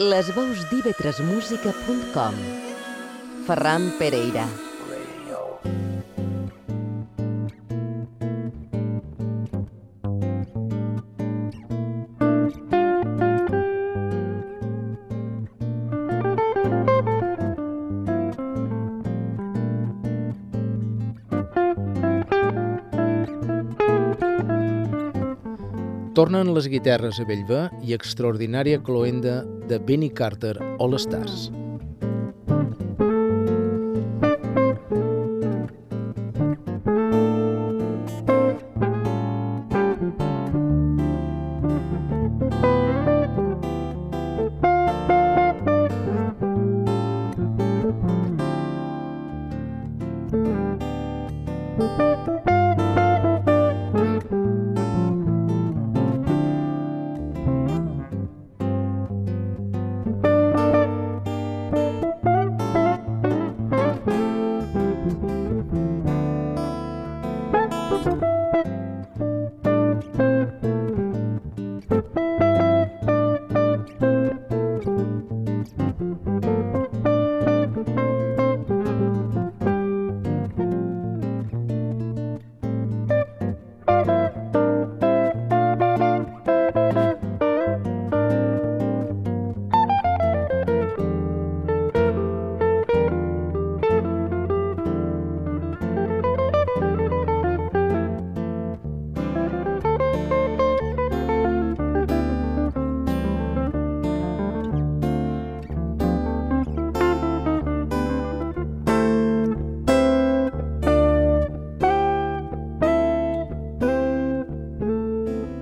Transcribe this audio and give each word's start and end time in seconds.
Les 0.00 0.30
veus 0.32 0.62
d'ivetresmusica.com 0.70 2.36
Ferran 3.44 3.90
Pereira. 3.98 4.46
Tornen 26.16 26.54
les 26.56 26.72
guitarres 26.72 27.20
a 27.20 27.28
Bellver 27.28 27.66
i 27.84 27.92
extraordinària 27.92 28.80
cloenda 28.80 29.42
de 29.70 29.78
Benny 29.78 30.10
Carter 30.10 30.58
All 30.80 30.98
Stars. 30.98 31.52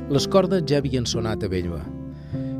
Les 0.08 0.24
cordes 0.24 0.62
ja 0.64 0.78
havien 0.80 1.04
sonat 1.04 1.42
a 1.44 1.48
Bellva. 1.52 1.82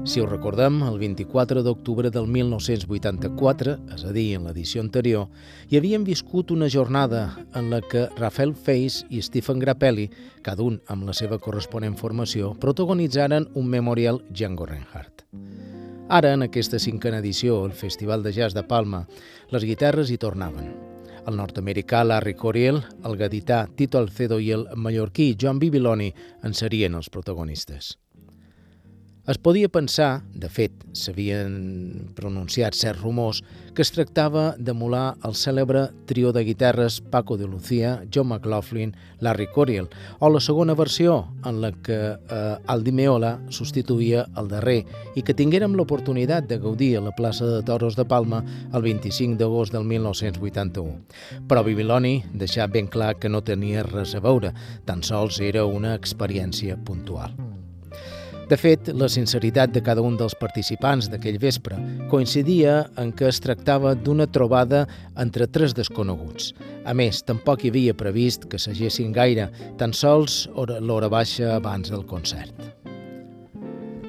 Si 0.04 0.20
ho 0.20 0.26
recordem, 0.28 0.82
el 0.84 0.98
24 1.00 1.62
d'octubre 1.64 2.10
del 2.12 2.26
1984, 2.28 3.76
és 3.94 4.02
a 4.04 4.12
dir, 4.12 4.26
en 4.36 4.44
l'edició 4.44 4.82
anterior, 4.84 5.30
hi 5.72 5.78
havien 5.80 6.04
viscut 6.04 6.52
una 6.52 6.68
jornada 6.68 7.22
en 7.56 7.70
la 7.72 7.80
que 7.80 8.04
Rafael 8.18 8.52
Feis 8.52 8.98
i 9.08 9.22
Stephen 9.24 9.64
Grappelli, 9.64 10.10
cada 10.44 10.66
un 10.66 10.76
amb 10.92 11.08
la 11.08 11.16
seva 11.16 11.40
corresponent 11.40 11.96
formació, 11.96 12.52
protagonitzaren 12.60 13.48
un 13.56 13.72
memorial 13.72 14.20
Django 14.28 14.68
Reinhardt. 14.68 15.24
Ara, 16.08 16.34
en 16.36 16.44
aquesta 16.44 16.76
cinquena 16.78 17.24
edició, 17.24 17.64
el 17.64 17.72
Festival 17.72 18.22
de 18.22 18.36
Jazz 18.36 18.52
de 18.52 18.64
Palma, 18.68 19.06
les 19.48 19.64
guitarres 19.64 20.12
hi 20.12 20.20
tornaven 20.20 20.87
el 21.28 21.36
nord-americà 21.36 22.02
Larry 22.06 22.34
Coriel, 22.34 22.80
el 23.04 23.16
gadità 23.20 23.62
Tito 23.76 24.00
Alcedo 24.00 24.40
i 24.40 24.50
el 24.56 24.66
mallorquí 24.76 25.34
Joan 25.40 25.60
Bibiloni 25.60 26.12
en 26.42 26.56
serien 26.56 26.96
els 26.96 27.12
protagonistes. 27.12 27.96
Es 29.28 29.36
podia 29.36 29.68
pensar, 29.68 30.22
de 30.32 30.48
fet, 30.48 30.72
s'havien 30.96 31.50
pronunciat 32.16 32.72
certs 32.72 33.02
rumors, 33.02 33.42
que 33.76 33.84
es 33.84 33.90
tractava 33.92 34.54
d'emular 34.56 35.18
el 35.28 35.34
cèlebre 35.36 35.82
trio 36.08 36.30
de 36.32 36.46
guitarres 36.46 36.96
Paco 37.12 37.36
de 37.36 37.44
Lucía, 37.44 38.06
John 38.08 38.30
McLaughlin, 38.30 38.94
Larry 39.20 39.50
Coriel, 39.52 39.90
o 40.18 40.30
la 40.32 40.40
segona 40.40 40.72
versió, 40.72 41.18
en 41.44 41.60
la 41.60 41.74
que 41.76 41.98
eh, 42.16 42.56
Aldi 42.72 42.96
Meola 42.96 43.34
substituïa 43.52 44.24
el 44.40 44.48
darrer 44.48 44.78
i 45.12 45.20
que 45.20 45.36
tinguérem 45.36 45.76
l'oportunitat 45.76 46.48
de 46.48 46.56
gaudir 46.64 46.94
a 46.96 47.04
la 47.04 47.12
plaça 47.12 47.44
de 47.52 47.60
Toros 47.68 48.00
de 48.00 48.08
Palma 48.08 48.40
el 48.72 48.80
25 48.80 49.36
d'agost 49.36 49.76
del 49.76 49.84
1981. 49.92 51.44
Però 51.52 51.66
Bibiloni 51.68 52.22
deixà 52.32 52.64
ben 52.64 52.88
clar 52.88 53.18
que 53.20 53.28
no 53.28 53.44
tenia 53.44 53.84
res 53.92 54.16
a 54.16 54.24
veure, 54.24 54.56
tan 54.88 55.04
sols 55.04 55.44
era 55.44 55.68
una 55.68 55.92
experiència 56.00 56.80
puntual. 56.80 57.36
De 58.48 58.56
fet, 58.56 58.88
la 58.96 59.10
sinceritat 59.12 59.74
de 59.74 59.82
cada 59.84 60.00
un 60.00 60.14
dels 60.16 60.32
participants 60.40 61.10
d'aquell 61.12 61.36
vespre 61.42 61.76
coincidia 62.08 62.78
en 62.96 63.10
que 63.12 63.26
es 63.28 63.42
tractava 63.44 63.92
d'una 63.92 64.24
trobada 64.24 64.86
entre 65.20 65.44
tres 65.52 65.74
desconeguts. 65.76 66.54
A 66.88 66.94
més, 66.96 67.20
tampoc 67.28 67.60
hi 67.66 67.68
havia 67.68 67.92
previst 67.92 68.48
que 68.48 68.56
s'agessin 68.56 69.12
gaire, 69.12 69.50
tan 69.76 69.92
sols 69.92 70.46
l'hora 70.56 71.12
baixa 71.12 71.58
abans 71.58 71.92
del 71.92 72.06
concert. 72.08 72.56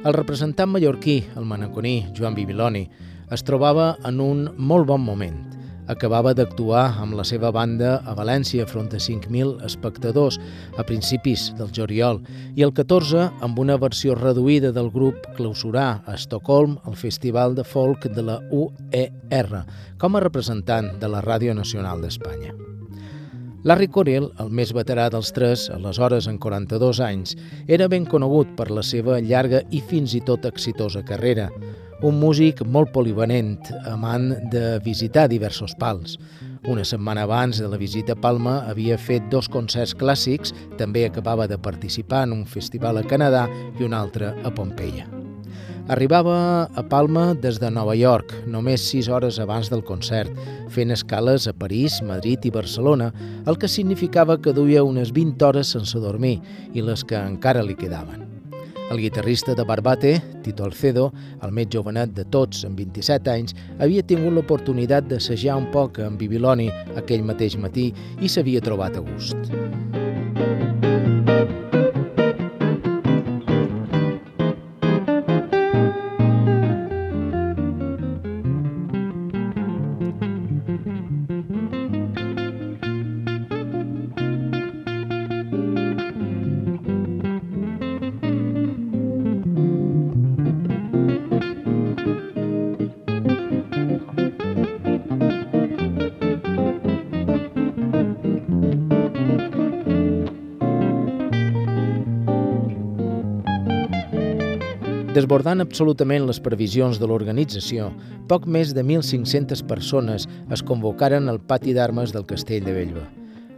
El 0.07 0.15
representant 0.15 0.71
mallorquí, 0.71 1.19
el 1.35 1.43
manaconí 1.43 1.97
Joan 2.15 2.39
Bibiloni, 2.39 2.87
es 3.35 3.43
trobava 3.43 3.97
en 4.07 4.23
un 4.23 4.45
molt 4.55 4.87
bon 4.87 5.03
moment 5.03 5.58
acabava 5.89 6.35
d'actuar 6.37 6.85
amb 7.01 7.17
la 7.17 7.25
seva 7.25 7.51
banda 7.51 7.97
a 8.05 8.13
València 8.17 8.67
front 8.69 8.93
a 8.93 9.01
5.000 9.01 9.65
espectadors 9.65 10.39
a 10.77 10.85
principis 10.85 11.49
del 11.57 11.73
juliol 11.75 12.21
i 12.55 12.65
el 12.65 12.73
14 12.77 13.27
amb 13.45 13.59
una 13.59 13.77
versió 13.81 14.15
reduïda 14.15 14.71
del 14.75 14.91
grup 14.93 15.27
clausurà 15.37 15.89
a 16.05 16.15
Estocolm 16.15 16.77
al 16.85 16.95
Festival 16.95 17.57
de 17.57 17.65
Folk 17.65 18.07
de 18.13 18.25
la 18.29 18.39
UER 18.53 19.65
com 19.97 20.15
a 20.15 20.23
representant 20.25 20.93
de 21.01 21.11
la 21.11 21.25
Ràdio 21.25 21.57
Nacional 21.57 22.05
d'Espanya. 22.05 22.53
Larry 23.67 23.89
Coriel, 23.91 24.29
el 24.39 24.53
més 24.55 24.69
veterà 24.71 25.09
dels 25.11 25.33
tres, 25.35 25.65
aleshores 25.73 26.29
en 26.31 26.37
42 26.39 27.01
anys, 27.03 27.35
era 27.67 27.89
ben 27.91 28.05
conegut 28.07 28.53
per 28.55 28.69
la 28.71 28.85
seva 28.87 29.17
llarga 29.19 29.59
i 29.75 29.81
fins 29.83 30.15
i 30.15 30.21
tot 30.23 30.47
exitosa 30.47 31.03
carrera, 31.03 31.49
un 32.01 32.19
músic 32.19 32.61
molt 32.63 32.93
polivalent, 32.95 33.57
amant 33.89 34.31
de 34.51 34.79
visitar 34.85 35.27
diversos 35.27 35.75
pals. 35.79 36.17
Una 36.67 36.85
setmana 36.87 37.25
abans 37.27 37.59
de 37.59 37.67
la 37.67 37.79
visita 37.79 38.15
a 38.15 38.19
Palma 38.19 38.59
havia 38.71 38.97
fet 38.99 39.27
dos 39.31 39.49
concerts 39.51 39.95
clàssics, 39.99 40.53
també 40.79 41.05
acabava 41.05 41.47
de 41.47 41.59
participar 41.59 42.25
en 42.27 42.37
un 42.39 42.45
festival 42.45 42.99
a 42.99 43.07
Canadà 43.07 43.47
i 43.79 43.83
un 43.87 43.95
altre 43.95 44.31
a 44.43 44.51
Pompeia. 44.51 45.07
Arribava 45.89 46.69
a 46.77 46.83
Palma 46.85 47.33
des 47.33 47.57
de 47.59 47.71
Nova 47.73 47.95
York, 47.97 48.31
només 48.45 48.83
sis 48.91 49.09
hores 49.09 49.39
abans 49.41 49.71
del 49.73 49.81
concert, 49.83 50.29
fent 50.69 50.93
escales 50.93 51.49
a 51.49 51.55
París, 51.57 51.97
Madrid 52.05 52.45
i 52.45 52.53
Barcelona, 52.53 53.09
el 53.47 53.57
que 53.57 53.67
significava 53.67 54.37
que 54.37 54.53
duia 54.53 54.85
unes 54.85 55.11
20 55.11 55.49
hores 55.49 55.73
sense 55.73 55.97
dormir 55.97 56.37
i 56.73 56.85
les 56.85 57.03
que 57.03 57.17
encara 57.17 57.65
li 57.65 57.75
quedaven. 57.75 58.28
El 58.89 58.97
guitarrista 58.97 59.53
de 59.53 59.63
Barbate, 59.63 60.19
Tito 60.41 60.65
Alcedo, 60.65 61.11
el 61.45 61.51
més 61.53 61.69
jovenet 61.69 62.15
de 62.17 62.25
tots, 62.33 62.63
amb 62.65 62.79
27 62.81 63.29
anys, 63.29 63.53
havia 63.77 64.01
tingut 64.01 64.33
l'oportunitat 64.33 65.05
d'assajar 65.11 65.59
un 65.61 65.69
poc 65.75 66.01
amb 66.01 66.17
Bibiloni 66.17 66.71
aquell 66.97 67.21
mateix 67.27 67.59
matí 67.61 67.91
i 68.17 68.31
s'havia 68.33 68.65
trobat 68.65 68.97
a 68.97 69.05
gust. 69.05 69.53
Desbordant 105.09 105.57
absolutament 105.63 106.27
les 106.29 106.37
previsions 106.45 106.99
de 107.01 107.07
l'organització, 107.09 107.87
poc 108.29 108.43
més 108.45 108.75
de 108.77 108.83
1.500 108.85 109.63
persones 109.65 110.27
es 110.53 110.61
convocaren 110.61 111.31
al 111.31 111.39
pati 111.41 111.73
d'armes 111.73 112.13
del 112.13 112.27
castell 112.29 112.61
de 112.67 112.75
Bellva. 112.75 113.07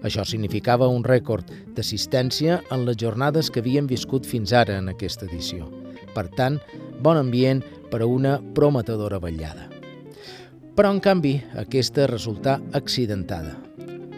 Això 0.07 0.23
significava 0.23 0.87
un 0.87 1.03
rècord 1.03 1.51
d'assistència 1.75 2.61
en 2.71 2.85
les 2.87 2.95
jornades 3.03 3.51
que 3.51 3.59
havien 3.59 3.89
viscut 3.89 4.25
fins 4.25 4.53
ara 4.55 4.77
en 4.79 4.87
aquesta 4.93 5.27
edició. 5.27 5.67
Per 6.15 6.29
tant, 6.39 6.55
bon 7.03 7.19
ambient 7.19 7.59
per 7.91 7.99
a 7.99 8.07
una 8.07 8.37
prometedora 8.55 9.19
vetllada. 9.19 9.67
Però, 10.71 10.87
en 10.87 11.03
canvi, 11.03 11.35
aquesta 11.59 12.07
resultà 12.07 12.61
accidentada. 12.71 13.57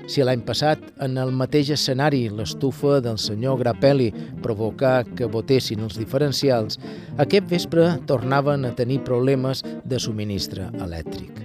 Si 0.07 0.23
l'any 0.23 0.41
passat, 0.43 0.81
en 1.05 1.15
el 1.21 1.31
mateix 1.31 1.69
escenari, 1.71 2.25
l'estufa 2.27 2.97
del 3.03 3.15
senyor 3.21 3.61
Grappelli 3.61 4.09
provocà 4.43 4.97
que 5.15 5.29
votessin 5.31 5.85
els 5.85 5.95
diferencials, 5.99 6.79
aquest 7.23 7.47
vespre 7.47 7.85
tornaven 8.09 8.67
a 8.67 8.73
tenir 8.75 8.99
problemes 9.07 9.63
de 9.87 9.99
subministre 10.03 10.67
elèctric. 10.83 11.39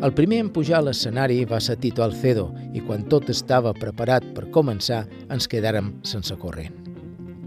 El 0.00 0.14
primer 0.16 0.38
en 0.40 0.52
pujar 0.54 0.78
a 0.78 0.86
l'escenari 0.86 1.42
va 1.44 1.58
ser 1.60 1.76
Tito 1.82 2.04
Alcedo 2.06 2.46
i 2.72 2.80
quan 2.80 3.02
tot 3.10 3.28
estava 3.28 3.74
preparat 3.76 4.24
per 4.36 4.46
començar 4.54 5.02
ens 5.28 5.50
quedàrem 5.50 5.90
sense 6.08 6.38
corrent. 6.40 6.72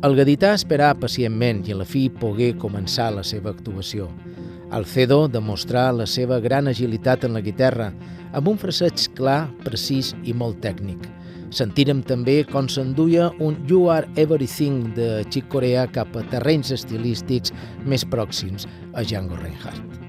El 0.03 0.17
gadità 0.19 0.51
esperà 0.57 0.91
pacientment 0.99 1.63
i 1.63 1.73
a 1.73 1.79
la 1.79 1.87
fi 1.87 2.09
pogué 2.11 2.51
començar 2.59 3.07
la 3.15 3.23
seva 3.23 3.53
actuació. 3.55 4.09
Alcedo 4.73 5.27
demostrà 5.29 5.91
la 5.93 6.07
seva 6.09 6.39
gran 6.41 6.67
agilitat 6.71 7.27
en 7.27 7.37
la 7.37 7.43
guitarra, 7.45 7.91
amb 8.33 8.49
un 8.49 8.57
fraseig 8.57 9.05
clar, 9.17 9.45
precís 9.61 10.13
i 10.25 10.33
molt 10.33 10.63
tècnic. 10.65 11.05
Sentirem 11.53 12.01
també 12.09 12.39
com 12.49 12.65
s'enduia 12.65 13.29
un 13.37 13.59
You 13.69 13.85
Are 13.93 14.09
Everything 14.17 14.95
de 14.97 15.09
Chick 15.29 15.51
Corea 15.53 15.85
cap 15.93 16.17
a 16.17 16.25
terrenys 16.33 16.73
estilístics 16.73 17.53
més 17.85 18.07
pròxims 18.09 18.65
a 18.93 19.05
Django 19.05 19.37
Reinhardt. 19.37 20.02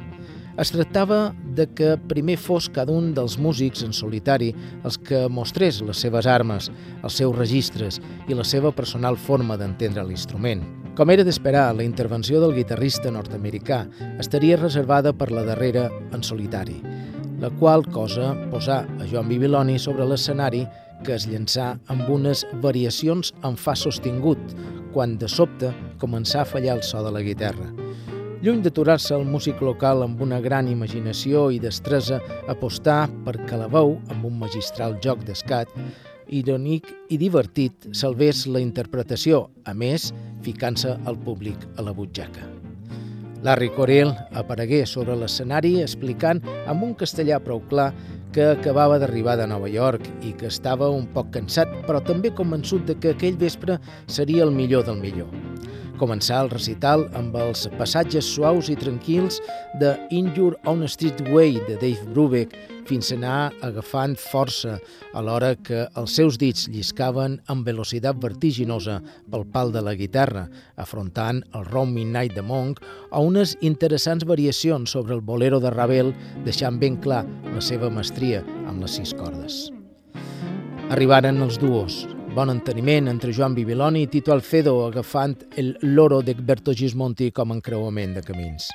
Es 0.54 0.70
tractava 0.70 1.34
de 1.56 1.64
que 1.66 1.96
primer 2.06 2.36
fos 2.38 2.68
cada 2.70 2.94
un 2.94 3.08
dels 3.16 3.34
músics 3.42 3.82
en 3.82 3.90
solitari 3.96 4.52
els 4.86 5.00
que 5.02 5.24
mostrés 5.26 5.80
les 5.82 5.98
seves 6.04 6.28
armes, 6.30 6.68
els 7.02 7.16
seus 7.18 7.34
registres 7.34 7.98
i 8.30 8.38
la 8.38 8.46
seva 8.46 8.70
personal 8.70 9.18
forma 9.18 9.56
d'entendre 9.58 10.04
l'instrument. 10.06 10.62
Com 10.94 11.10
era 11.10 11.26
d'esperar, 11.26 11.72
la 11.74 11.82
intervenció 11.82 12.38
del 12.38 12.54
guitarrista 12.54 13.10
nord-americà 13.10 13.80
estaria 14.22 14.60
reservada 14.60 15.10
per 15.10 15.32
la 15.34 15.42
darrera 15.42 15.88
en 16.14 16.22
solitari, 16.22 16.78
la 17.42 17.50
qual 17.58 17.82
cosa 17.90 18.30
posà 18.52 18.84
a 18.86 19.10
Joan 19.10 19.26
Bibiloni 19.26 19.80
sobre 19.82 20.06
l'escenari 20.06 20.62
que 21.04 21.16
es 21.18 21.26
llançà 21.26 21.72
amb 21.90 22.06
unes 22.08 22.46
variacions 22.62 23.34
en 23.42 23.58
fa 23.58 23.74
sostingut, 23.74 24.38
quan 24.94 25.18
de 25.18 25.26
sobte 25.26 25.74
començà 25.98 26.44
a 26.44 26.48
fallar 26.48 26.78
el 26.78 26.86
so 26.86 27.02
de 27.02 27.10
la 27.10 27.26
guitarra. 27.26 27.72
Lluny 28.44 28.60
d'aturar-se 28.60 29.14
el 29.16 29.22
músic 29.24 29.62
local 29.64 30.02
amb 30.04 30.18
una 30.20 30.36
gran 30.44 30.66
imaginació 30.68 31.46
i 31.48 31.56
destresa, 31.62 32.18
apostar 32.52 33.06
per 33.24 33.38
veu, 33.72 33.94
amb 34.12 34.26
un 34.28 34.34
magistral 34.38 34.98
joc 35.00 35.22
d'escat, 35.24 35.70
irònic 36.28 36.90
i 37.08 37.16
divertit, 37.16 37.88
salvés 37.96 38.44
la 38.46 38.60
interpretació, 38.60 39.48
a 39.64 39.72
més, 39.72 40.12
ficant-se 40.42 40.92
al 41.06 41.16
públic 41.16 41.56
a 41.78 41.86
la 41.88 41.94
butxaca. 41.96 42.44
Larry 43.42 43.70
Corell 43.70 44.12
aparegué 44.36 44.84
sobre 44.84 45.16
l'escenari 45.16 45.80
explicant 45.80 46.42
amb 46.66 46.84
un 46.84 46.92
castellà 46.92 47.40
prou 47.40 47.64
clar 47.72 47.94
que 48.34 48.50
acabava 48.50 48.98
d'arribar 48.98 49.38
de 49.40 49.46
Nova 49.46 49.72
York 49.72 50.04
i 50.20 50.34
que 50.36 50.52
estava 50.52 50.90
un 50.90 51.06
poc 51.06 51.32
cansat, 51.32 51.72
però 51.88 52.04
també 52.04 52.34
convençut 52.34 52.84
de 52.84 53.00
que 53.00 53.16
aquell 53.16 53.40
vespre 53.40 53.80
seria 54.06 54.44
el 54.44 54.52
millor 54.52 54.84
del 54.84 55.00
millor. 55.00 55.32
Començar 56.04 56.42
el 56.44 56.50
recital 56.52 57.06
amb 57.16 57.32
els 57.40 57.62
passatges 57.78 58.26
suaus 58.28 58.66
i 58.68 58.74
tranquils 58.76 59.38
de 59.80 59.94
In 60.12 60.26
Your 60.36 60.58
Own 60.68 60.82
Street 60.84 61.22
Way 61.32 61.62
de 61.64 61.78
Dave 61.80 62.04
Brubeck 62.12 62.52
fins 62.84 63.08
a 63.08 63.16
anar 63.16 63.38
agafant 63.64 64.12
força 64.20 64.74
alhora 65.16 65.54
que 65.56 65.86
els 65.96 66.16
seus 66.18 66.36
dits 66.36 66.66
lliscaven 66.68 67.38
amb 67.48 67.64
velocitat 67.64 68.20
vertiginosa 68.20 68.98
pel 69.32 69.46
pal 69.54 69.72
de 69.72 69.80
la 69.80 69.94
guitarra, 69.96 70.42
afrontant 70.76 71.40
el 71.56 71.64
Round 71.70 71.96
Midnight 71.96 72.36
de 72.36 72.44
Monk 72.44 72.82
o 73.08 73.22
unes 73.24 73.54
interessants 73.64 74.26
variacions 74.28 74.92
sobre 74.92 75.16
el 75.16 75.24
bolero 75.24 75.56
de 75.56 75.72
Ravel, 75.72 76.12
deixant 76.44 76.76
ben 76.82 77.00
clar 77.00 77.22
la 77.54 77.64
seva 77.64 77.88
mestria 77.88 78.44
amb 78.66 78.84
les 78.84 79.00
sis 79.00 79.16
cordes. 79.16 79.70
Arribaren 80.92 81.40
els 81.40 81.56
duos, 81.56 82.02
Bon 82.34 82.50
enteniment 82.50 83.06
entre 83.06 83.30
Joan 83.30 83.54
Bibiloni 83.54 84.00
i 84.02 84.06
Tito 84.10 84.32
Alcedo 84.34 84.72
agafant 84.88 85.36
el 85.56 85.76
loro 85.82 86.16
de 86.20 86.32
Berto 86.34 86.72
Gismonti 86.74 87.28
com 87.30 87.52
a 87.52 87.54
encreuament 87.54 88.16
de 88.16 88.24
camins. 88.26 88.66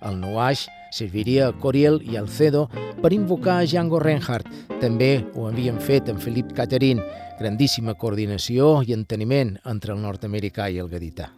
El 0.00 0.16
Nuaix 0.22 0.62
serviria 0.88 1.50
a 1.50 1.52
Coriel 1.52 1.98
i 2.08 2.16
Alcedo 2.16 2.62
per 3.02 3.12
invocar 3.12 3.58
a 3.58 3.66
Django 3.68 4.00
Reinhardt. 4.00 4.48
També 4.80 5.20
ho 5.34 5.44
havien 5.50 5.82
fet 5.84 6.08
amb 6.08 6.24
Felip 6.24 6.56
Caterin, 6.56 7.04
grandíssima 7.42 7.92
coordinació 7.92 8.80
i 8.88 8.96
enteniment 8.96 9.58
entre 9.68 9.92
el 9.92 10.00
nord-americà 10.00 10.72
i 10.72 10.80
el 10.80 10.88
gadità. 10.88 11.28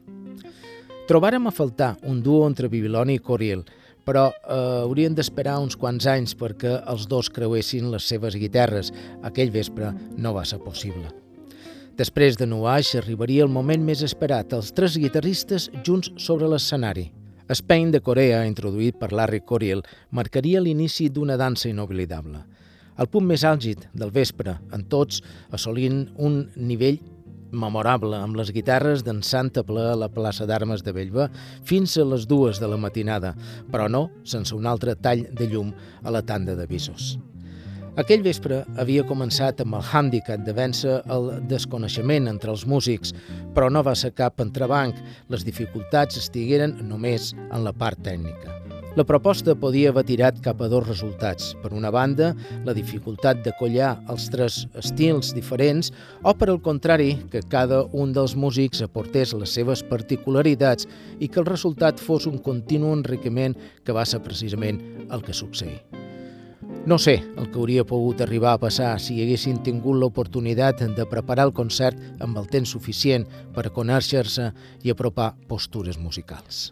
Trobàrem 1.11 1.51
a 1.51 1.57
faltar 1.59 1.97
un 2.07 2.23
duo 2.23 2.47
entre 2.47 2.71
Bibiloni 2.71 3.19
i 3.19 3.27
Coriel, 3.27 3.67
però 4.07 4.29
eh, 4.31 4.87
haurien 4.87 5.19
d'esperar 5.19 5.59
uns 5.59 5.75
quants 5.75 6.07
anys 6.07 6.39
perquè 6.39 6.79
els 6.87 7.11
dos 7.11 7.27
creuessin 7.27 7.91
les 7.91 8.07
seves 8.07 8.39
guitarres. 8.39 8.95
Aquell 9.27 9.51
vespre 9.51 9.97
no 10.15 10.39
va 10.39 10.47
ser 10.47 10.63
possible. 10.63 11.26
Després 11.97 12.37
de 12.37 12.45
Nuaix 12.45 12.91
arribaria 12.99 13.45
el 13.47 13.49
moment 13.49 13.81
més 13.81 14.03
esperat, 14.05 14.51
els 14.53 14.69
tres 14.77 14.99
guitarristes 15.01 15.71
junts 15.87 16.11
sobre 16.21 16.49
l'escenari. 16.53 17.07
Spain 17.57 17.89
de 17.95 18.03
Corea, 18.05 18.43
introduït 18.45 18.99
per 19.01 19.15
Larry 19.17 19.41
Coriel, 19.41 19.81
marcaria 20.13 20.61
l'inici 20.61 21.07
d'una 21.09 21.39
dansa 21.41 21.71
inoblidable. 21.71 22.43
El 23.01 23.09
punt 23.09 23.25
més 23.25 23.47
àlgid 23.49 23.87
del 23.97 24.13
vespre, 24.13 24.59
en 24.77 24.85
tots 24.93 25.23
assolint 25.57 26.03
un 26.21 26.43
nivell 26.57 26.99
memorable, 27.57 28.21
amb 28.21 28.37
les 28.37 28.53
guitarres 28.53 29.05
dansant 29.07 29.55
a 29.57 29.65
ple 29.65 29.87
a 29.95 29.97
la 29.97 30.11
plaça 30.13 30.45
d'Armes 30.45 30.85
de 30.85 30.93
Bellva 30.93 31.31
fins 31.65 31.97
a 31.97 32.05
les 32.05 32.29
dues 32.29 32.61
de 32.61 32.69
la 32.69 32.77
matinada, 32.77 33.33
però 33.73 33.89
no 33.89 34.11
sense 34.25 34.53
un 34.53 34.69
altre 34.69 34.99
tall 35.01 35.25
de 35.33 35.49
llum 35.49 35.73
a 36.05 36.13
la 36.13 36.21
tanda 36.21 36.59
d'avisos. 36.61 37.15
Aquell 37.97 38.21
vespre 38.21 38.59
havia 38.77 39.07
començat 39.09 39.63
amb 39.65 39.79
el 39.79 39.87
hàndicap 39.89 40.43
de 40.45 40.53
vèncer 40.53 40.99
el 41.15 41.31
desconeixement 41.49 42.29
entre 42.29 42.53
els 42.53 42.67
músics, 42.69 43.15
però 43.57 43.71
no 43.73 43.81
va 43.87 43.95
ser 43.97 44.11
cap 44.13 44.43
entrebanc. 44.45 44.99
Les 45.33 45.47
dificultats 45.49 46.21
estigueren 46.21 46.77
només 46.91 47.33
en 47.47 47.65
la 47.65 47.73
part 47.73 48.05
tècnica. 48.05 48.53
La 48.97 49.05
proposta 49.05 49.57
podia 49.57 49.91
haver 49.93 50.05
tirat 50.09 50.43
cap 50.45 50.61
a 50.61 50.69
dos 50.73 50.85
resultats. 50.85 51.51
Per 51.65 51.73
una 51.73 51.89
banda, 51.93 52.35
la 52.69 52.77
dificultat 52.77 53.41
de 53.45 53.57
collar 53.57 53.95
els 54.13 54.29
tres 54.33 54.63
estils 54.77 55.33
diferents 55.37 55.93
o, 56.23 56.33
per 56.37 56.53
al 56.53 56.61
contrari, 56.61 57.15
que 57.33 57.45
cada 57.49 57.83
un 57.97 58.13
dels 58.17 58.37
músics 58.37 58.85
aportés 58.85 59.33
les 59.33 59.57
seves 59.57 59.85
particularitats 59.85 60.89
i 61.21 61.29
que 61.29 61.41
el 61.41 61.49
resultat 61.49 62.01
fos 62.01 62.29
un 62.29 62.41
continu 62.45 62.93
enriquiment 62.93 63.57
que 63.85 63.97
va 63.97 64.05
ser 64.05 64.21
precisament 64.25 64.85
el 65.09 65.25
que 65.25 65.37
succeï. 65.37 66.06
No 66.87 67.01
sé 67.03 67.17
el 67.35 67.49
que 67.51 67.59
hauria 67.59 67.83
pogut 67.83 68.21
arribar 68.23 68.53
a 68.55 68.61
passar 68.63 68.93
si 69.03 69.17
haguessin 69.19 69.59
tingut 69.67 69.99
l'oportunitat 69.99 70.85
de 70.95 71.07
preparar 71.11 71.49
el 71.49 71.53
concert 71.57 71.99
amb 72.23 72.39
el 72.39 72.47
temps 72.53 72.71
suficient 72.79 73.27
per 73.57 73.73
conèixer-se 73.75 74.53
i 74.87 74.95
apropar 74.95 75.33
postures 75.51 75.99
musicals. 75.99 76.71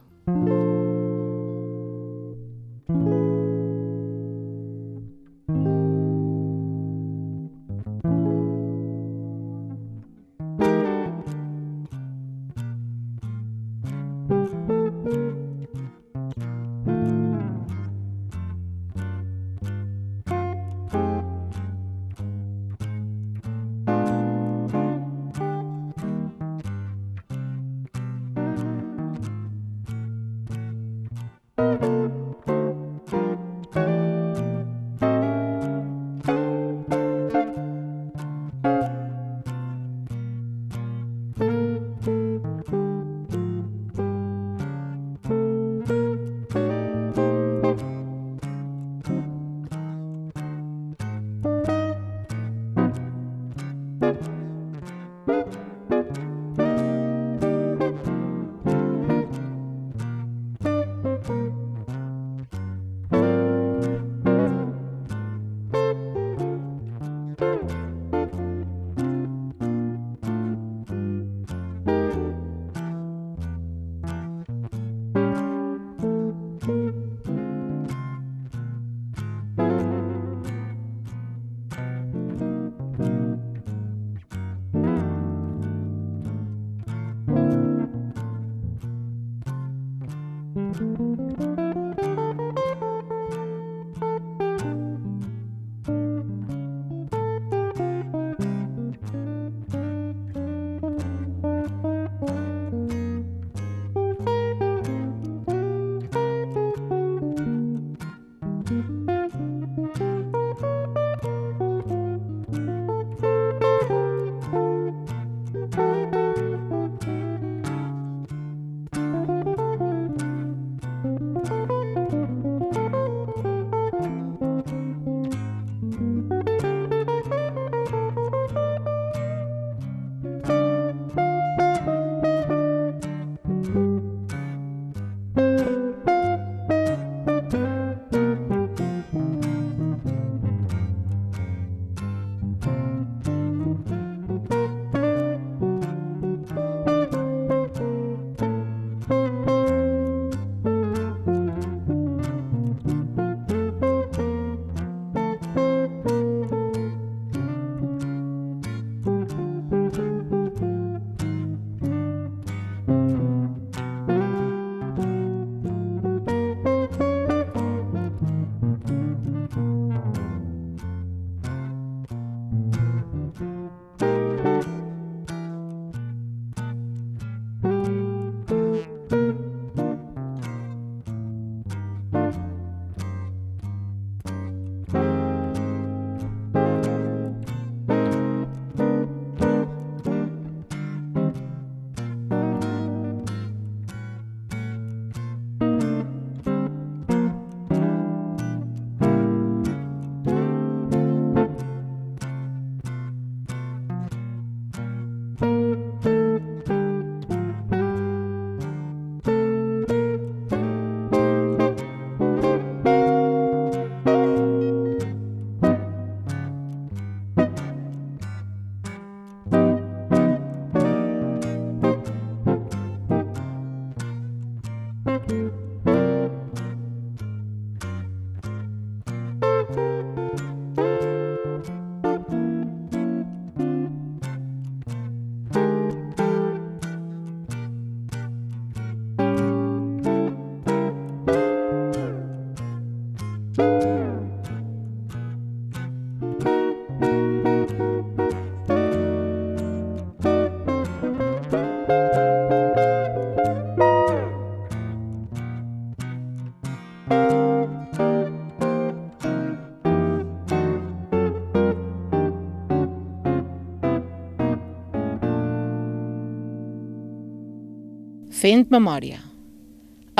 Fent 268.45 268.67
memòria, 268.69 269.23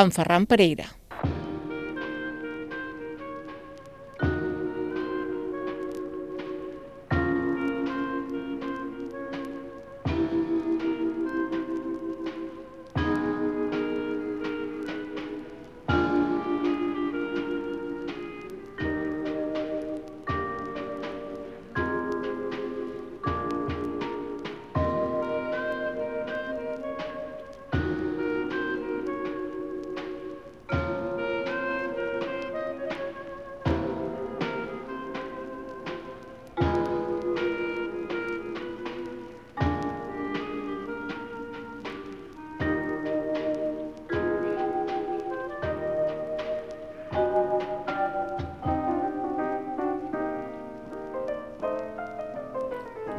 amb 0.01 0.15
Ferran 0.17 0.47
Pereira. 0.49 0.87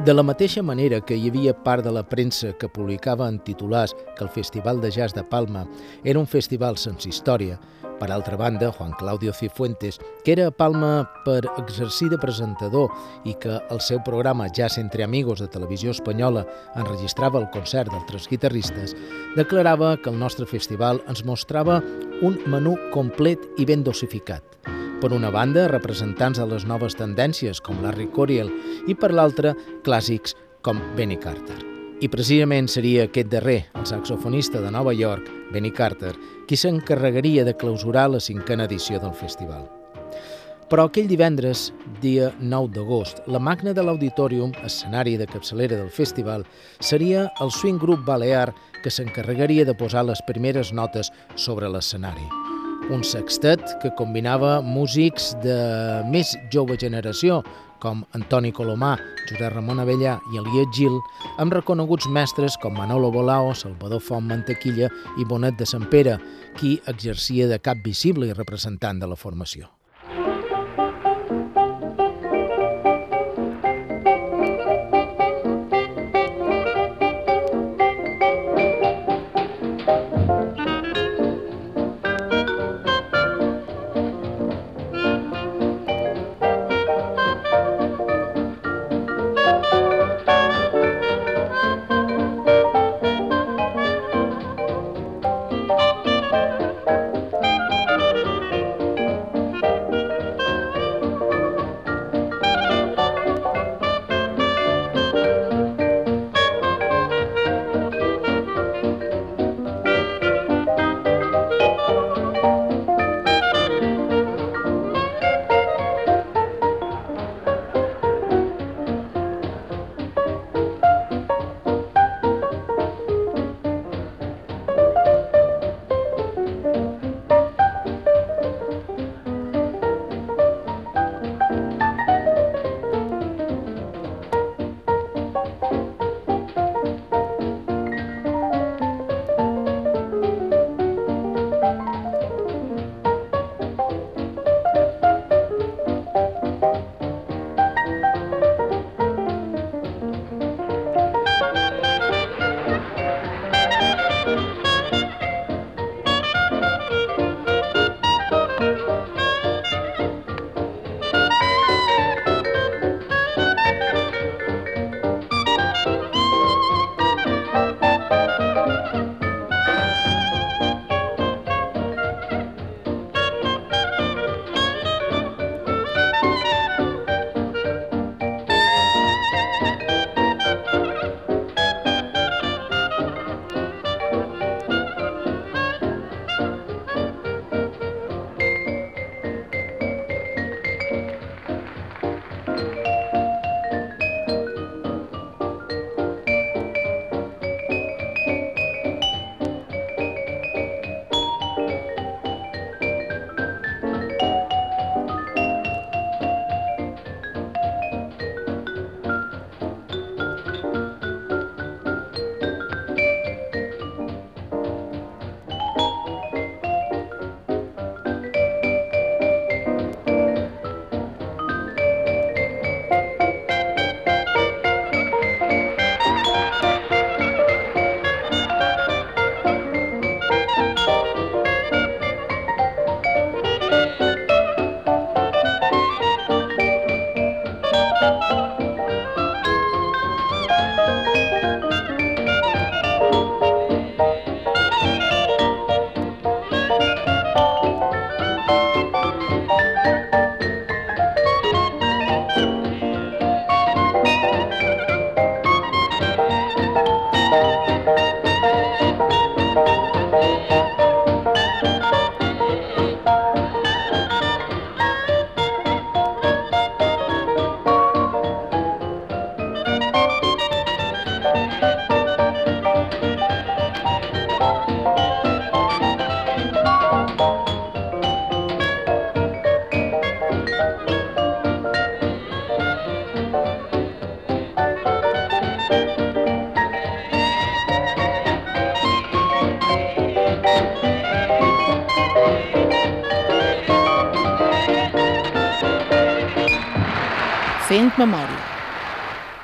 De 0.06 0.14
la 0.14 0.22
mateixa 0.22 0.62
manera 0.62 1.00
que 1.02 1.16
hi 1.18 1.24
havia 1.26 1.52
part 1.64 1.82
de 1.82 1.90
la 1.90 2.04
premsa 2.06 2.52
que 2.60 2.68
publicava 2.70 3.26
en 3.26 3.40
titulars 3.42 3.90
que 4.14 4.22
el 4.22 4.30
Festival 4.30 4.78
de 4.80 4.92
Jazz 4.94 5.16
de 5.16 5.24
Palma 5.24 5.64
era 6.04 6.20
un 6.20 6.28
festival 6.30 6.78
sense 6.78 7.08
història, 7.08 7.56
per 7.98 8.12
altra 8.14 8.38
banda, 8.38 8.70
Juan 8.70 8.92
Claudio 9.00 9.32
Cifuentes, 9.34 9.98
que 10.22 10.36
era 10.36 10.46
a 10.46 10.54
Palma 10.54 11.10
per 11.24 11.40
exercir 11.56 12.12
de 12.12 12.20
presentador 12.22 12.86
i 13.24 13.34
que 13.34 13.58
el 13.58 13.82
seu 13.82 13.98
programa 14.06 14.46
Jazz 14.46 14.78
entre 14.78 15.02
Amigos 15.02 15.42
de 15.42 15.50
Televisió 15.50 15.90
Espanyola 15.90 16.46
enregistrava 16.76 17.42
el 17.42 17.50
concert 17.50 17.90
d'altres 17.90 18.30
guitarristes, 18.30 18.94
declarava 19.34 19.96
que 19.96 20.14
el 20.14 20.22
nostre 20.22 20.46
festival 20.46 21.02
ens 21.10 21.26
mostrava 21.26 21.82
un 22.22 22.38
menú 22.46 22.78
complet 22.94 23.42
i 23.58 23.66
ben 23.66 23.82
dosificat. 23.82 24.75
Per 24.96 25.12
una 25.12 25.28
banda, 25.28 25.66
representants 25.68 26.38
de 26.40 26.46
les 26.48 26.64
noves 26.64 26.94
tendències 26.96 27.58
com 27.60 27.82
Larry 27.84 28.06
Coriel 28.16 28.48
i 28.88 28.94
per 28.96 29.10
l'altra, 29.12 29.52
clàssics 29.84 30.32
com 30.64 30.80
Benny 30.96 31.18
Carter. 31.20 31.58
I 32.00 32.08
precisament 32.08 32.64
seria 32.72 33.04
aquest 33.04 33.28
darrer, 33.28 33.58
el 33.76 33.84
saxofonista 33.88 34.62
de 34.64 34.70
Nova 34.72 34.94
York, 34.96 35.28
Benny 35.52 35.70
Carter, 35.76 36.14
qui 36.48 36.56
s'encarregaria 36.56 37.44
de 37.44 37.54
clausurar 37.60 38.06
la 38.14 38.22
cinquena 38.24 38.64
edició 38.64 38.96
del 39.02 39.12
festival. 39.12 39.68
Però 40.72 40.88
aquell 40.88 41.12
divendres, 41.12 41.68
dia 42.00 42.32
9 42.40 42.72
d'agost, 42.74 43.20
la 43.28 43.38
magna 43.38 43.76
de 43.76 43.84
l'Auditorium, 43.84 44.56
escenari 44.64 45.18
de 45.20 45.28
capçalera 45.28 45.76
del 45.76 45.92
festival, 45.92 46.48
seria 46.80 47.28
el 47.44 47.52
Swing 47.52 47.78
Group 47.78 48.08
Balear 48.08 48.48
que 48.82 48.90
s'encarregaria 48.90 49.68
de 49.68 49.76
posar 49.76 50.08
les 50.08 50.24
primeres 50.24 50.72
notes 50.72 51.12
sobre 51.36 51.68
l'escenari. 51.68 52.55
Un 52.90 53.02
sextet 53.04 53.62
que 53.82 53.92
combinava 53.98 54.60
músics 54.62 55.32
de 55.44 55.56
més 56.10 56.32
jove 56.52 56.76
generació, 56.80 57.42
com 57.82 58.02
Antoni 58.16 58.52
Colomà, 58.56 58.94
Josep 59.28 59.52
Ramon 59.52 59.82
Avellà 59.82 60.16
i 60.32 60.40
Eliet 60.40 60.72
Gil, 60.74 60.96
amb 61.42 61.54
reconeguts 61.54 62.08
mestres 62.08 62.56
com 62.62 62.76
Manolo 62.78 63.12
Bolao, 63.14 63.54
Salvador 63.54 64.00
Font 64.00 64.26
Mantequilla 64.26 64.90
i 65.20 65.28
Bonet 65.28 65.58
de 65.60 65.68
Sant 65.68 65.88
Pere, 65.92 66.18
qui 66.56 66.78
exercia 66.88 67.50
de 67.50 67.60
cap 67.60 67.82
visible 67.84 68.30
i 68.30 68.36
representant 68.36 69.02
de 69.02 69.10
la 69.10 69.18
formació. 69.20 69.75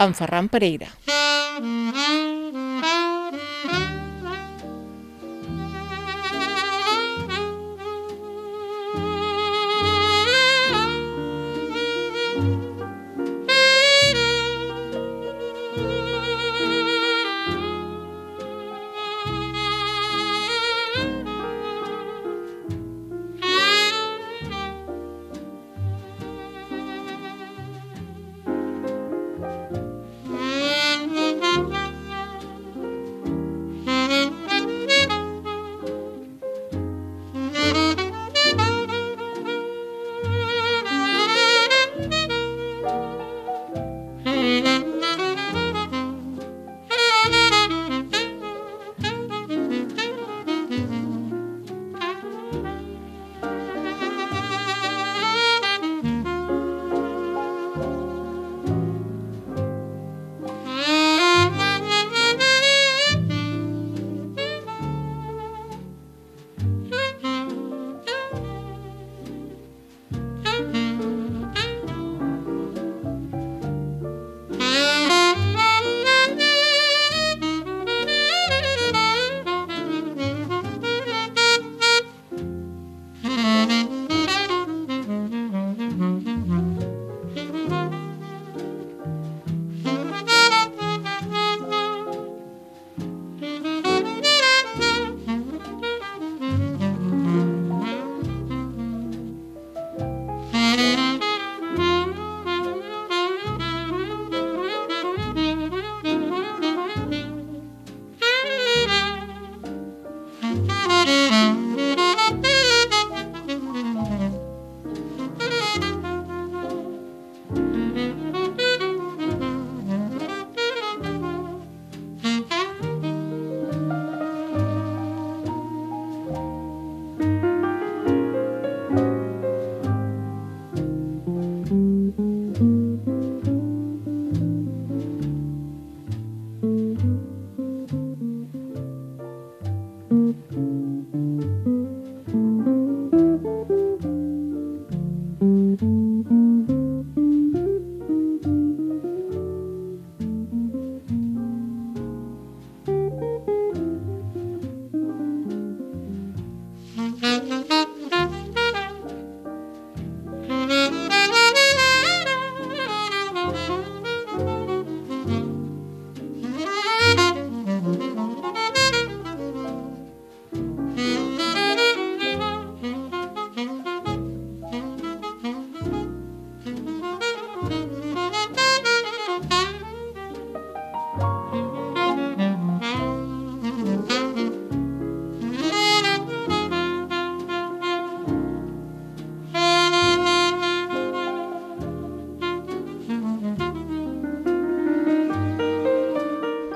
Amb 0.03 0.15
Ferran 0.19 0.49
Pereira. 0.49 0.89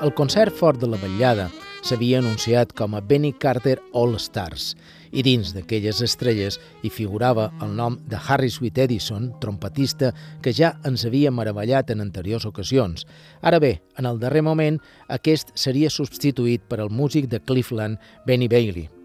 El 0.07 0.13
concert 0.13 0.53
fort 0.55 0.79
de 0.79 0.87
la 0.87 0.97
Vetllada 0.97 1.49
s'havia 1.87 2.17
anunciat 2.19 2.73
com 2.75 2.97
a 2.97 2.99
Benny 2.99 3.29
Carter 3.39 3.77
All 3.95 4.17
Stars 4.19 4.73
i 5.15 5.23
dins 5.23 5.53
d'aquelles 5.55 6.01
estrelles 6.03 6.57
hi 6.83 6.91
figurava 6.91 7.45
el 7.63 7.71
nom 7.77 7.95
de 8.11 8.19
Harry 8.19 8.49
Sweet 8.51 8.81
Edison, 8.83 9.29
trompetista 9.39 10.11
que 10.43 10.51
ja 10.51 10.73
ens 10.89 11.05
havia 11.07 11.31
meravellat 11.31 11.93
en 11.95 12.03
anteriors 12.03 12.49
ocasions. 12.49 13.07
Ara 13.39 13.63
bé, 13.63 13.77
en 13.95 14.09
el 14.09 14.19
darrer 14.19 14.43
moment, 14.43 14.81
aquest 15.07 15.55
seria 15.55 15.93
substituït 15.93 16.67
per 16.67 16.81
el 16.83 16.91
músic 16.91 17.31
de 17.31 17.39
Cleveland, 17.39 18.03
Benny 18.27 18.51
Bailey. 18.51 18.96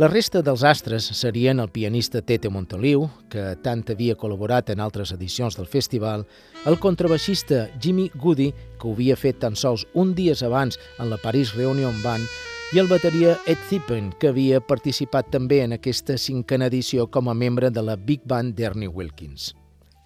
La 0.00 0.08
resta 0.08 0.40
dels 0.40 0.62
astres 0.64 1.04
serien 1.18 1.58
el 1.60 1.68
pianista 1.68 2.22
Tete 2.24 2.48
Montoliu, 2.48 3.02
que 3.28 3.42
tant 3.60 3.82
havia 3.92 4.14
col·laborat 4.16 4.70
en 4.72 4.80
altres 4.80 5.10
edicions 5.12 5.58
del 5.58 5.66
festival, 5.68 6.22
el 6.64 6.78
contrabaixista 6.80 7.66
Jimmy 7.84 8.06
Goody, 8.14 8.46
que 8.80 8.88
ho 8.88 8.94
havia 8.94 9.18
fet 9.20 9.42
tan 9.42 9.58
sols 9.60 9.84
un 9.92 10.14
dies 10.16 10.40
abans 10.40 10.80
en 10.96 11.10
la 11.10 11.18
Paris 11.20 11.52
Reunion 11.52 12.00
Band, 12.00 12.24
i 12.72 12.80
el 12.80 12.88
bateria 12.88 13.34
Ed 13.44 13.60
Zippen, 13.68 14.14
que 14.16 14.30
havia 14.32 14.62
participat 14.64 15.28
també 15.34 15.60
en 15.66 15.76
aquesta 15.76 16.16
cinquena 16.16 16.70
edició 16.72 17.04
com 17.10 17.28
a 17.28 17.36
membre 17.36 17.68
de 17.68 17.82
la 17.84 17.98
Big 18.00 18.24
Band 18.24 18.56
d'Ernie 18.56 18.88
Wilkins. 18.88 19.50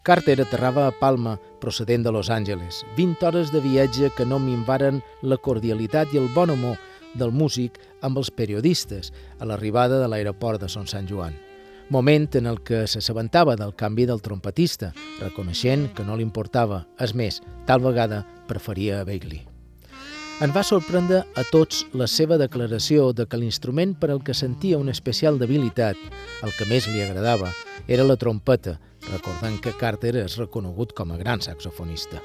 Carter 0.02 0.40
aterrava 0.42 0.88
a 0.88 0.96
Palma, 0.98 1.38
procedent 1.62 2.02
de 2.02 2.10
Los 2.12 2.30
Angeles. 2.30 2.82
20 2.96 3.28
hores 3.28 3.54
de 3.54 3.62
viatge 3.62 4.10
que 4.16 4.26
no 4.26 4.42
minvaren 4.42 5.04
la 5.22 5.38
cordialitat 5.38 6.10
i 6.12 6.18
el 6.18 6.26
bon 6.34 6.50
humor 6.50 6.82
del 7.14 7.32
músic 7.32 7.80
amb 8.02 8.18
els 8.20 8.30
periodistes 8.30 9.12
a 9.38 9.48
l'arribada 9.48 10.00
de 10.02 10.10
l'aeroport 10.10 10.60
de 10.60 10.68
Son 10.68 10.86
Sant 10.90 11.08
Joan. 11.10 11.34
Moment 11.90 12.30
en 12.38 12.46
el 12.48 12.62
que 12.64 12.86
s'assabentava 12.88 13.56
del 13.60 13.74
canvi 13.76 14.06
del 14.08 14.22
trompetista, 14.24 14.94
reconeixent 15.20 15.90
que 15.94 16.04
no 16.04 16.16
li 16.16 16.24
importava. 16.24 16.86
És 16.98 17.12
més, 17.14 17.42
tal 17.68 17.84
vegada 17.84 18.24
preferia 18.48 19.02
a 19.02 19.04
Bailey. 19.04 19.44
En 20.42 20.50
va 20.50 20.64
sorprendre 20.66 21.20
a 21.38 21.44
tots 21.46 21.84
la 21.94 22.08
seva 22.10 22.38
declaració 22.40 23.12
de 23.14 23.28
que 23.30 23.38
l'instrument 23.38 23.92
per 23.94 24.10
al 24.10 24.24
que 24.26 24.34
sentia 24.34 24.80
una 24.80 24.90
especial 24.96 25.38
debilitat, 25.38 26.00
el 26.42 26.54
que 26.56 26.66
més 26.66 26.88
li 26.90 27.04
agradava, 27.04 27.52
era 27.86 28.06
la 28.08 28.16
trompeta, 28.18 28.80
recordant 29.12 29.60
que 29.62 29.76
Carter 29.78 30.16
és 30.24 30.38
reconegut 30.40 30.96
com 30.96 31.12
a 31.12 31.20
gran 31.20 31.44
saxofonista. 31.44 32.18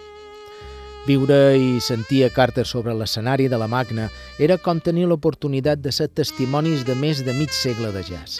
Viure 1.08 1.56
i 1.56 1.80
sentir 1.80 2.26
a 2.26 2.30
Carter 2.30 2.66
sobre 2.68 2.94
l'escenari 2.94 3.48
de 3.50 3.58
la 3.58 3.70
Magna 3.72 4.10
era 4.38 4.58
com 4.60 4.82
tenir 4.84 5.08
l'oportunitat 5.08 5.80
de 5.82 5.94
ser 5.96 6.10
testimonis 6.12 6.84
de 6.86 6.96
més 6.96 7.24
de 7.26 7.34
mig 7.34 7.54
segle 7.56 7.94
de 7.96 8.04
jazz. 8.04 8.40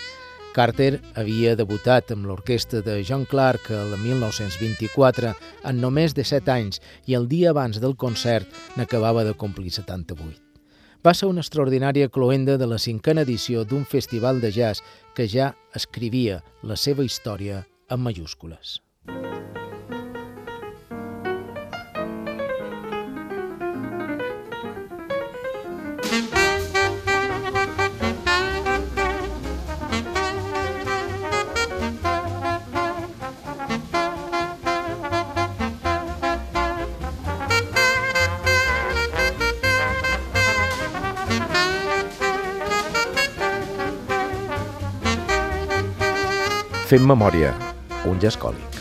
Carter 0.54 1.00
havia 1.16 1.56
debutat 1.56 2.12
amb 2.12 2.28
l'orquestra 2.28 2.82
de 2.84 2.98
John 3.08 3.24
Clark 3.30 3.70
el 3.72 3.96
1924 4.02 5.32
en 5.72 5.80
només 5.80 6.14
de 6.18 6.26
7 6.28 6.52
anys 6.52 6.82
i 7.08 7.16
el 7.16 7.30
dia 7.32 7.54
abans 7.54 7.80
del 7.80 7.96
concert 7.96 8.50
n'acabava 8.76 9.24
de 9.24 9.34
complir 9.34 9.72
78. 9.72 10.36
Va 11.06 11.16
ser 11.16 11.30
una 11.32 11.46
extraordinària 11.46 12.10
cloenda 12.12 12.58
de 12.60 12.68
la 12.68 12.78
cinquena 12.78 13.24
edició 13.24 13.64
d'un 13.64 13.88
festival 13.88 14.42
de 14.44 14.52
jazz 14.52 14.84
que 15.16 15.30
ja 15.32 15.54
escrivia 15.74 16.44
la 16.62 16.76
seva 16.76 17.08
història 17.08 17.64
en 17.90 18.04
majúscules. 18.04 18.82
Fem 46.90 47.04
memòria, 47.06 47.52
un. 48.10 48.18
Thank 48.20 48.79